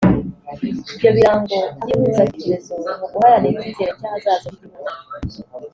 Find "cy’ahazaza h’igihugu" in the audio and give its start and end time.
3.99-4.91